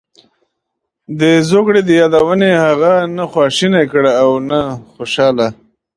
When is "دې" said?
1.87-1.95